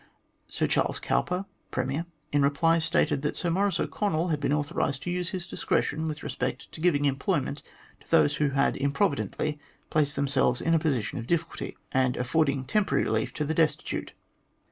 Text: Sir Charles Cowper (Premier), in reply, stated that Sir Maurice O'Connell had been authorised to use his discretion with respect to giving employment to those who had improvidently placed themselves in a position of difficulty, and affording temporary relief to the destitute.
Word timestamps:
Sir 0.47 0.65
Charles 0.65 0.99
Cowper 0.99 1.45
(Premier), 1.69 2.07
in 2.31 2.41
reply, 2.41 2.79
stated 2.79 3.21
that 3.21 3.37
Sir 3.37 3.51
Maurice 3.51 3.79
O'Connell 3.79 4.29
had 4.29 4.39
been 4.39 4.51
authorised 4.51 5.03
to 5.03 5.11
use 5.11 5.29
his 5.29 5.45
discretion 5.45 6.07
with 6.07 6.23
respect 6.23 6.71
to 6.71 6.81
giving 6.81 7.05
employment 7.05 7.61
to 7.99 8.09
those 8.09 8.37
who 8.37 8.49
had 8.49 8.75
improvidently 8.77 9.59
placed 9.91 10.15
themselves 10.15 10.59
in 10.59 10.73
a 10.73 10.79
position 10.79 11.19
of 11.19 11.27
difficulty, 11.27 11.77
and 11.91 12.17
affording 12.17 12.65
temporary 12.65 13.03
relief 13.03 13.31
to 13.35 13.45
the 13.45 13.53
destitute. 13.53 14.13